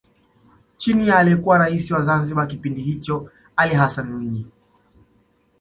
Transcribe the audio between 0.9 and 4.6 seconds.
ya aliyekuwa Rais wa Zanzibar kipindi hicho Ali Hassani Mwinyi